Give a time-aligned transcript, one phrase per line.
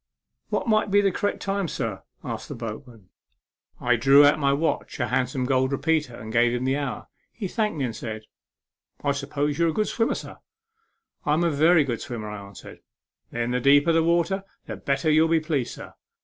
[0.49, 3.09] "What might be the correct time, sir?" asked the boatman.
[3.79, 3.95] A MEMORABLE SWIM.
[3.97, 7.07] 67 I drew out my watch, a handsome gold repeater, and gave him the hour.
[7.31, 8.23] He thanked me, and said,
[9.03, 10.37] "I suppose you're a good swimmer, sir?""
[11.27, 12.79] I am a very good swimmer," I answered."
[13.31, 15.93] Then the deeper the water, the better you'll be pleased, sir.